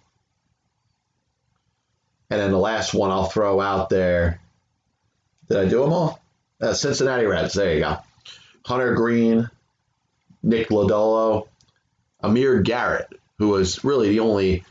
[2.30, 4.40] And then the last one I'll throw out there.
[5.48, 6.22] Did I do them all?
[6.60, 7.54] Uh, Cincinnati Reds.
[7.54, 7.98] There you go.
[8.64, 9.50] Hunter Greene,
[10.42, 11.48] Nick Lodolo,
[12.20, 14.64] Amir Garrett, who was really the only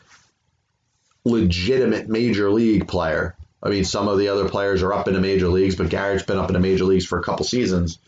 [1.24, 3.36] legitimate major league player.
[3.64, 6.24] I mean, some of the other players are up in the major leagues, but Garrett's
[6.24, 8.00] been up in the major leagues for a couple seasons.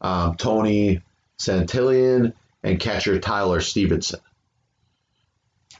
[0.00, 1.02] Um, Tony
[1.38, 2.32] Santillan
[2.62, 4.20] and catcher Tyler Stephenson.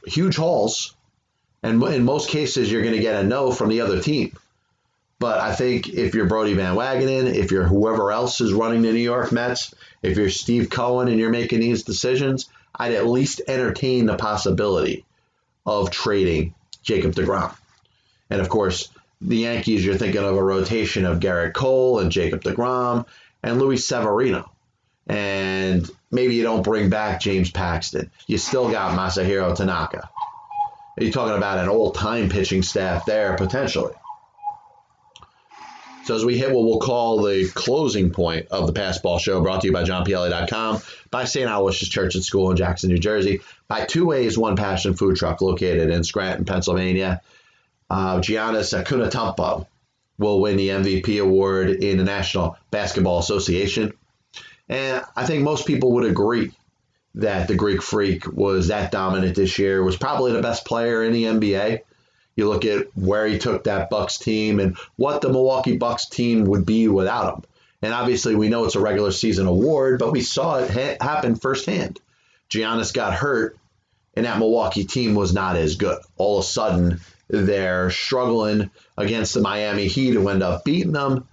[0.05, 0.95] Huge hauls,
[1.61, 4.37] and in most cases, you're going to get a no from the other team.
[5.19, 8.93] But I think if you're Brodie Van Wagenen, if you're whoever else is running the
[8.93, 13.41] New York Mets, if you're Steve Cohen and you're making these decisions, I'd at least
[13.45, 15.03] entertain the possibility
[15.65, 17.55] of trading Jacob DeGrom.
[18.29, 18.89] And of course,
[19.21, 23.05] the Yankees, you're thinking of a rotation of Gerrit Cole and Jacob DeGrom
[23.43, 24.51] and Luis Severino.
[25.07, 28.11] And maybe you don't bring back James Paxton.
[28.27, 30.09] You still got Masahiro Tanaka.
[30.97, 33.93] You're talking about an old time pitching staff there potentially.
[36.05, 39.61] So as we hit what we'll call the closing point of the Passball Show, brought
[39.61, 40.81] to you by JohnPielli.com,
[41.11, 41.47] by St.
[41.47, 45.41] Aloysius Church and School in Jackson, New Jersey, by Two Ways One Passion Food Truck
[45.41, 47.21] located in Scranton, Pennsylvania.
[47.89, 49.67] Uh, Giannis Antetokounmpo
[50.17, 53.93] will win the MVP award in the National Basketball Association.
[54.67, 56.51] And I think most people would agree
[57.15, 61.13] that the Greek Freak was that dominant this year, was probably the best player in
[61.13, 61.81] the NBA.
[62.39, 66.45] You look at where he took that Bucks team and what the Milwaukee Bucks team
[66.45, 67.43] would be without him.
[67.81, 71.35] And obviously, we know it's a regular season award, but we saw it ha- happen
[71.35, 71.99] firsthand.
[72.49, 73.57] Giannis got hurt,
[74.13, 75.97] and that Milwaukee team was not as good.
[76.15, 81.27] All of a sudden, they're struggling against the Miami Heat, who end up beating them.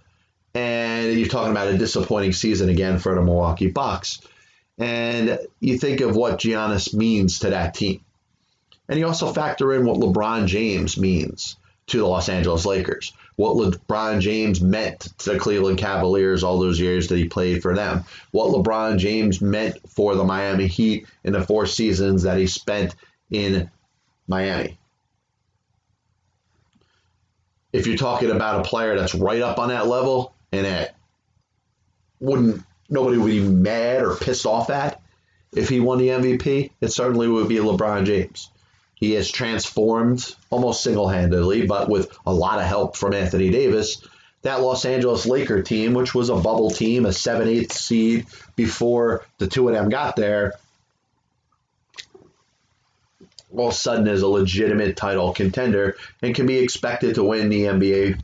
[0.55, 4.21] And you're talking about a disappointing season again for the Milwaukee Bucks.
[4.77, 8.01] And you think of what Giannis means to that team.
[8.89, 11.57] And you also factor in what LeBron James means
[11.89, 16.81] to the Los Angeles Lakers, what LeBron James meant to the Cleveland Cavaliers all those
[16.81, 21.33] years that he played for them, what LeBron James meant for the Miami Heat in
[21.33, 22.95] the four seasons that he spent
[23.31, 23.71] in
[24.27, 24.79] Miami.
[27.73, 30.97] If you're talking about a player that's right up on that level and that
[32.19, 35.03] wouldn't nobody would be mad or pissed off at
[35.53, 38.51] if he won the MVP, it certainly would be LeBron James.
[38.97, 44.03] He has transformed almost single handedly, but with a lot of help from Anthony Davis.
[44.43, 49.25] That Los Angeles Laker team, which was a bubble team, a 7 8 seed before
[49.39, 50.55] the two of them got there,
[53.55, 57.49] all of a sudden is a legitimate title contender and can be expected to win
[57.49, 58.21] the NBA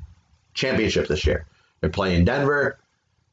[0.55, 1.47] championship this year.
[1.81, 2.79] They're playing Denver.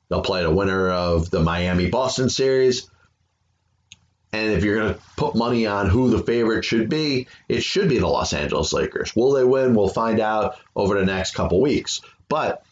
[0.09, 2.89] They'll play the winner of the Miami Boston series.
[4.31, 7.89] And if you're going to put money on who the favorite should be, it should
[7.89, 9.15] be the Los Angeles Lakers.
[9.15, 9.73] Will they win?
[9.73, 12.01] We'll find out over the next couple weeks.
[12.27, 12.63] But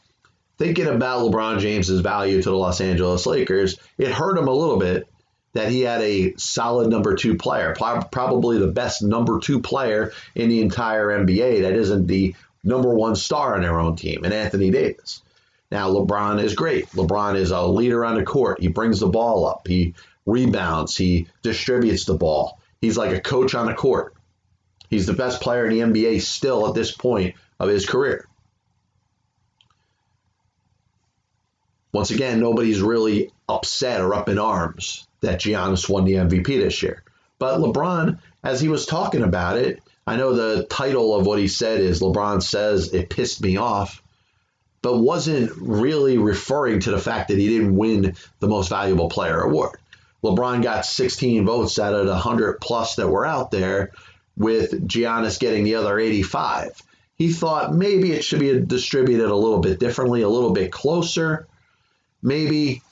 [0.60, 4.78] thinking about LeBron James's value to the Los Angeles Lakers, it hurt him a little
[4.78, 5.08] bit
[5.53, 10.49] that he had a solid number two player, probably the best number two player in
[10.49, 14.70] the entire NBA that isn't the number one star on their own team, and Anthony
[14.70, 15.24] Davis.
[15.72, 16.88] Now, LeBron is great.
[16.91, 18.62] LeBron is a leader on the court.
[18.62, 19.68] He brings the ball up.
[19.68, 19.95] He
[20.28, 22.60] rebounds, he distributes the ball.
[22.82, 24.14] He's like a coach on the court.
[24.90, 28.28] He's the best player in the NBA still at this point of his career.
[31.92, 36.84] Once again, nobody's really upset or up in arms that Giannis won the MVP this
[36.84, 37.04] year.
[37.40, 41.48] But LeBron, as he was talking about it, I know the title of what he
[41.48, 44.02] said is LeBron says it pissed me off,
[44.82, 49.42] but wasn't really referring to the fact that he didn't win the most valuable player
[49.42, 49.78] award.
[50.24, 53.91] LeBron got 16 votes out of the 100 plus that were out there,
[54.36, 56.82] with Giannis getting the other 85.
[57.15, 61.47] He thought maybe it should be distributed a little bit differently, a little bit closer.
[62.22, 62.84] Maybe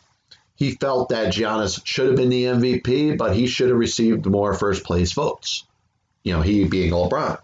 [0.55, 4.53] he felt that Giannis should have been the MVP, but he should have received more
[4.53, 5.65] first place votes.
[6.23, 7.39] You know, he being LeBron.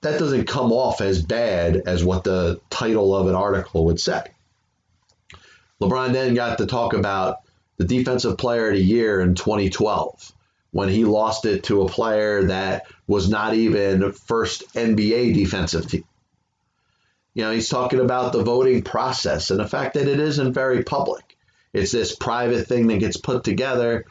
[0.00, 4.22] That doesn't come off as bad as what the title of an article would say.
[5.80, 7.38] LeBron then got to talk about
[7.82, 10.32] the defensive player of the year in 2012
[10.70, 16.04] when he lost it to a player that was not even first NBA defensive team.
[17.34, 20.82] You know, he's talking about the voting process and the fact that it isn't very
[20.82, 21.36] public.
[21.72, 24.04] It's this private thing that gets put together,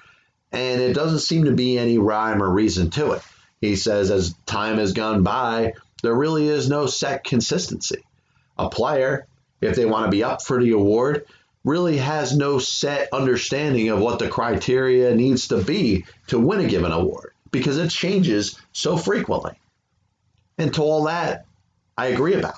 [0.52, 3.22] and it doesn't seem to be any rhyme or reason to it.
[3.60, 8.04] He says, as time has gone by, there really is no set consistency.
[8.58, 9.28] A player,
[9.62, 11.26] if they want to be up for the award,
[11.64, 16.68] really has no set understanding of what the criteria needs to be to win a
[16.68, 19.54] given award because it changes so frequently.
[20.58, 21.46] And to all that,
[21.98, 22.56] I agree about.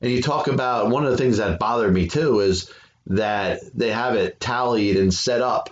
[0.00, 2.72] And you talk about one of the things that bothered me too is
[3.08, 5.70] that they have it tallied and set up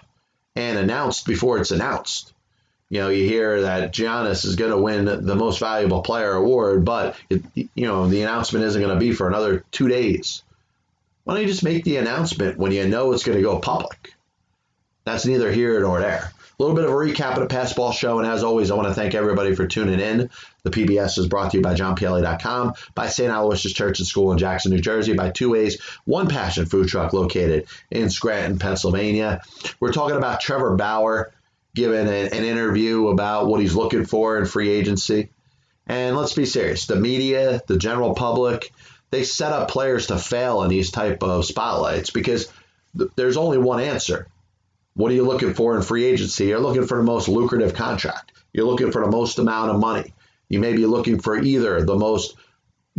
[0.54, 2.32] and announced before it's announced.
[2.88, 6.84] You know, you hear that Giannis is going to win the most valuable player award,
[6.84, 10.42] but it, you know the announcement isn't going to be for another two days.
[11.26, 14.14] Why don't you just make the announcement when you know it's going to go public?
[15.02, 16.30] That's neither here nor there.
[16.30, 18.86] A little bit of a recap of the Passball Show, and as always, I want
[18.86, 20.30] to thank everybody for tuning in.
[20.62, 23.32] The PBS is brought to you by JohnPielli.com, by St.
[23.32, 27.12] Aloysius Church and School in Jackson, New Jersey, by Two Ways, One Passion Food Truck
[27.12, 29.42] located in Scranton, Pennsylvania.
[29.80, 31.32] We're talking about Trevor Bauer
[31.74, 35.30] giving an, an interview about what he's looking for in free agency.
[35.88, 38.72] And let's be serious, the media, the general public,
[39.10, 42.52] they set up players to fail in these type of spotlights because
[42.96, 44.26] th- there's only one answer.
[44.94, 46.46] What are you looking for in free agency?
[46.46, 48.32] You're looking for the most lucrative contract.
[48.52, 50.14] You're looking for the most amount of money.
[50.48, 52.36] You may be looking for either the most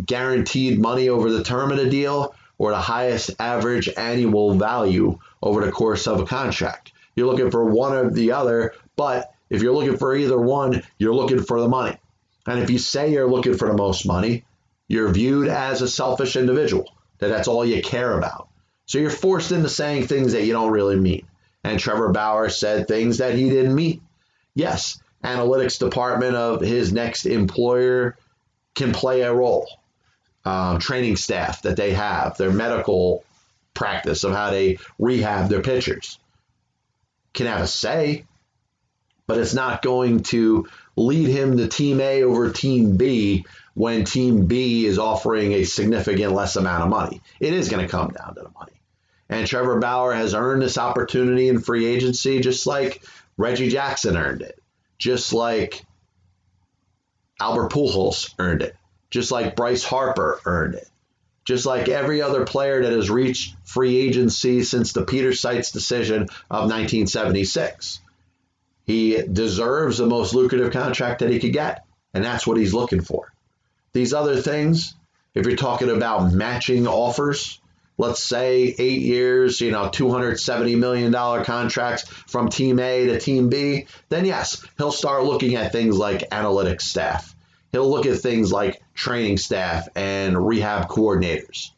[0.04, 5.66] guaranteed money over the term of the deal or the highest average annual value over
[5.66, 6.92] the course of a contract.
[7.16, 11.16] You're looking for one or the other, but if you're looking for either one, you're
[11.16, 11.98] looking for the money.
[12.46, 14.46] And if you say you're looking for the most money,
[14.88, 18.50] you're viewed as a selfish individual, that that's all you care about.
[18.86, 21.28] So you're forced into saying things that you don't really mean.
[21.64, 24.02] And Trevor Bauer said things that he didn't mean.
[24.54, 28.18] Yes, analytics department of his next employer
[28.76, 29.68] can play a role.
[30.46, 33.26] Um, training staff that they have, their medical
[33.74, 36.20] practice of how they rehab their pitchers
[37.34, 38.26] can have a say,
[39.28, 43.46] but it's not going to lead him to team A over team B
[43.78, 47.22] when team B is offering a significant less amount of money.
[47.40, 48.72] It is going to come down to the money.
[49.30, 53.04] And Trevor Bauer has earned this opportunity in free agency just like
[53.38, 54.60] Reggie Jackson earned it,
[54.98, 55.86] just like
[57.40, 58.76] Albert Pujols earned it,
[59.12, 60.90] just like Bryce Harper earned it,
[61.46, 66.24] just like every other player that has reached free agency since the Peter Seitz decision
[66.50, 68.00] of 1976.
[68.86, 73.02] He deserves the most lucrative contract that he could get, and that's what he's looking
[73.02, 73.32] for.
[73.98, 74.94] These other things,
[75.34, 77.60] if you're talking about matching offers,
[77.98, 81.12] let's say eight years, you know, $270 million
[81.44, 86.30] contracts from team A to team B, then yes, he'll start looking at things like
[86.30, 87.36] analytics staff.
[87.72, 91.72] He'll look at things like training staff and rehab coordinators.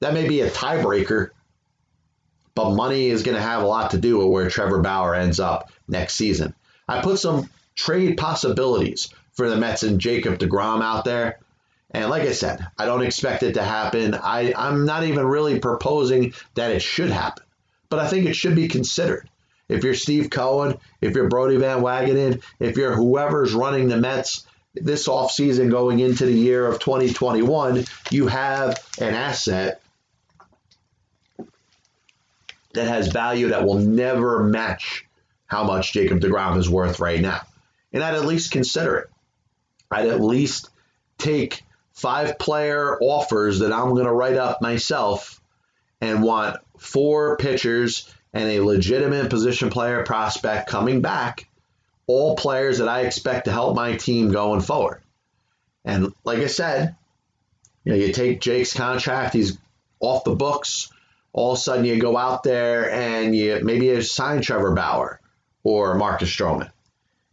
[0.00, 1.28] That may be a tiebreaker,
[2.54, 5.40] but money is going to have a lot to do with where Trevor Bauer ends
[5.40, 6.54] up next season.
[6.88, 11.38] I put some trade possibilities for the Mets and Jacob DeGrom out there.
[11.90, 14.14] And like I said, I don't expect it to happen.
[14.14, 17.44] I, I'm not even really proposing that it should happen,
[17.88, 19.28] but I think it should be considered.
[19.68, 24.46] If you're Steve Cohen, if you're Brodie Van Wagenen, if you're whoever's running the Mets
[24.74, 29.80] this offseason going into the year of 2021, you have an asset
[32.74, 35.06] that has value that will never match
[35.46, 37.40] how much Jacob DeGrom is worth right now.
[37.92, 39.10] And I'd at least consider it.
[39.94, 40.70] I'd at least
[41.18, 45.40] take five player offers that I'm going to write up myself
[46.00, 51.48] and want four pitchers and a legitimate position player prospect coming back,
[52.08, 55.02] all players that I expect to help my team going forward.
[55.84, 56.96] And like I said,
[57.84, 59.56] you know, you take Jake's contract, he's
[60.00, 60.90] off the books.
[61.32, 65.20] All of a sudden, you go out there and you maybe you sign Trevor Bauer
[65.62, 66.70] or Marcus Stroman.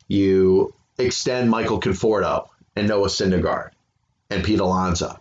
[0.08, 3.72] You extend Michael Conforto and Noah Syndergaard
[4.30, 5.20] and Pete Alonso.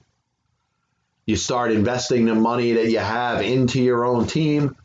[1.26, 4.76] You start investing the money that you have into your own team.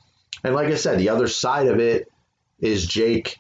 [0.44, 2.12] And like I said, the other side of it
[2.60, 3.40] is Jake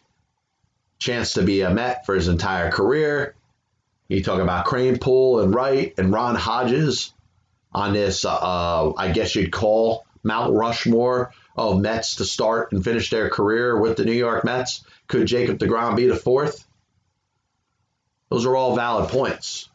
[0.98, 3.36] chance to be a Met for his entire career.
[4.08, 7.14] You talk about Kranepool and Wright and Ron Hodges
[7.74, 13.10] on this, uh, I guess you'd call Mount Rushmore of Mets to start and finish
[13.10, 14.84] their career with the New York Mets.
[15.08, 16.66] Could Jacob DeGrom be the fourth?
[18.30, 19.70] Those are all valid points.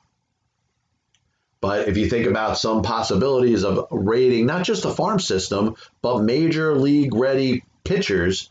[1.61, 6.23] But if you think about some possibilities of rating not just the farm system, but
[6.23, 8.49] major league ready pitchers,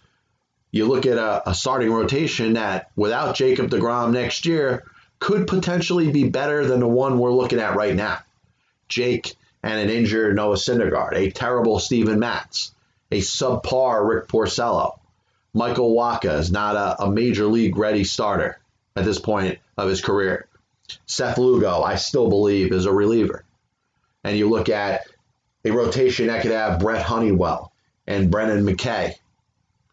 [0.72, 4.84] you look at a, a, starting rotation that without Jacob DeGrom next year
[5.18, 8.20] could potentially be better than the one we're looking at right now.
[8.88, 12.72] Jake and an injured Noah Syndergaard, a terrible Steven Matz,
[13.12, 15.00] a subpar Rick Porcello.
[15.54, 18.59] Michael Wacha is not a, a major league ready starter
[19.00, 20.47] at this point of his career.
[21.06, 23.43] Seth Lugo, I still believe, is a reliever.
[24.24, 25.08] And you look at
[25.66, 27.72] a rotation that could have Brent Honeywell
[28.08, 29.14] and Brendan McKay,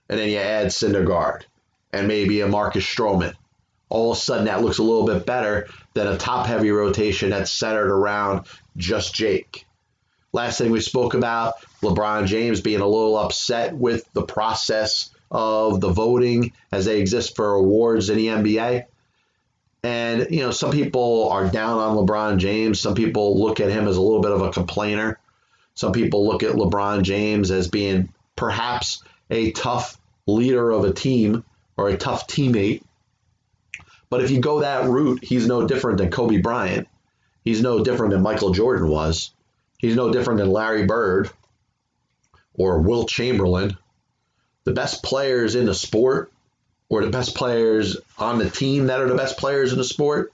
[0.08, 1.42] and then you add Syndergaard
[1.92, 3.34] and maybe a Marcus Stroman.
[3.88, 7.30] All of a sudden, that looks a little bit better than a top heavy rotation
[7.30, 8.46] that's centered around
[8.76, 9.66] just Jake.
[10.32, 15.80] Last thing we spoke about LeBron James being a little upset with the process of
[15.80, 18.84] the voting as they exist for awards in the NBA.
[19.82, 22.80] And, you know, some people are down on LeBron James.
[22.80, 25.18] Some people look at him as a little bit of a complainer.
[25.74, 31.44] Some people look at LeBron James as being perhaps a tough leader of a team
[31.76, 32.82] or a tough teammate.
[34.08, 36.88] But if you go that route, he's no different than Kobe Bryant.
[37.44, 39.30] He's no different than Michael Jordan was.
[39.78, 41.30] He's no different than Larry Bird
[42.54, 43.76] or Wilt Chamberlain.
[44.64, 46.32] The best players in the sport
[46.88, 50.32] or the best players on the team that are the best players in the sport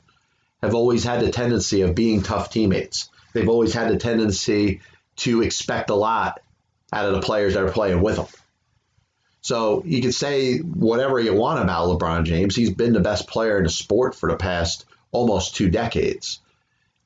[0.63, 3.09] have always had the tendency of being tough teammates.
[3.33, 4.81] They've always had the tendency
[5.17, 6.41] to expect a lot
[6.93, 8.27] out of the players that are playing with them.
[9.41, 12.55] So you can say whatever you want about LeBron James.
[12.55, 16.39] He's been the best player in the sport for the past almost two decades.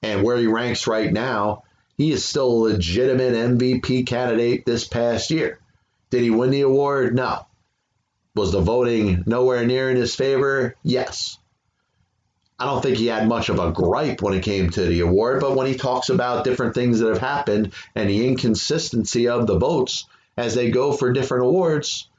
[0.02, 1.62] and where he ranks right now,
[1.96, 5.58] he is still a legitimate MVP candidate this past year.
[6.10, 7.14] Did he win the award?
[7.14, 7.45] No.
[8.36, 10.76] Was the voting nowhere near in his favor?
[10.82, 11.38] Yes.
[12.58, 15.40] I don't think he had much of a gripe when it came to the award,
[15.40, 19.58] but when he talks about different things that have happened and the inconsistency of the
[19.58, 20.04] votes
[20.36, 22.10] as they go for different awards,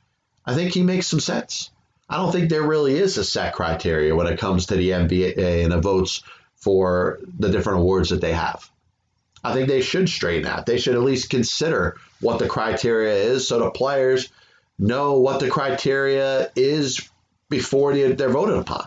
[0.44, 1.70] I think he makes some sense.
[2.10, 5.64] I don't think there really is a set criteria when it comes to the NBA
[5.64, 6.24] and the votes
[6.56, 8.68] for the different awards that they have.
[9.44, 10.66] I think they should straighten out.
[10.66, 14.30] They should at least consider what the criteria is so the players
[14.80, 17.10] know what the criteria is
[17.50, 18.86] before they're voted upon.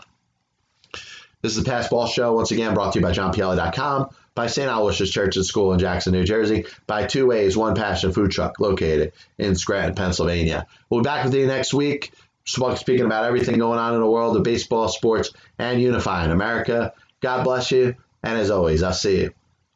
[1.41, 4.69] This is the Passball Show, once again brought to you by JohnPielli.com, by St.
[4.69, 8.59] Aloysius Church and School in Jackson, New Jersey, by Two Ways, One Passion Food Truck
[8.59, 10.67] located in Scranton, Pennsylvania.
[10.89, 12.11] We'll be back with you next week,
[12.45, 16.93] speaking about everything going on in the world of baseball, sports, and unifying America.
[17.21, 19.33] God bless you, and as always, I'll see you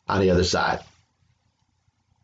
[0.08, 0.82] on the other side.